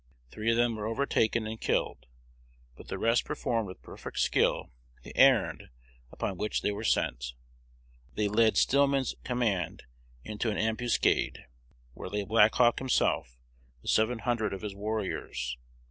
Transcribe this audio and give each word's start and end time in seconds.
Three 0.31 0.49
of 0.49 0.57
them 0.57 0.75
were 0.77 0.87
overtaken 0.87 1.45
and 1.45 1.61
killed: 1.61 2.07
but 2.75 2.87
the 2.87 2.97
rest 2.97 3.23
performed 3.23 3.67
with 3.67 3.83
perfect 3.83 4.17
skill 4.17 4.71
the 5.03 5.15
errand 5.15 5.69
upon 6.11 6.39
which 6.39 6.63
they 6.63 6.71
were 6.71 6.83
sent; 6.83 7.33
they 8.15 8.27
led 8.27 8.57
Stillman's 8.57 9.13
command 9.23 9.83
into 10.23 10.49
an 10.49 10.57
ambuscade, 10.57 11.45
where 11.93 12.09
lay 12.09 12.23
Black 12.23 12.55
Hawk 12.55 12.79
himself 12.79 13.37
with 13.83 13.91
seven 13.91 14.17
hundred 14.17 14.53
of 14.53 14.63
his 14.63 14.73
warriors. 14.73 15.55